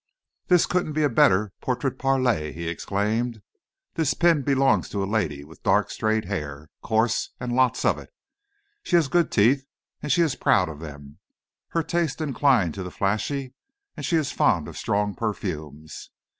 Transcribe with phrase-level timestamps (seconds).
[0.47, 3.43] "There couldn't be a better portrait parlé!" he exclaimed.
[3.93, 8.09] "This pin belongs to a lady with dark, straight hair, coarse, and lots of it.
[8.81, 9.63] She has good teeth,
[10.01, 11.19] and she is proud of them.
[11.67, 13.53] Her tastes incline to the flashy,
[13.95, 16.09] and she is fond of strong perfumes.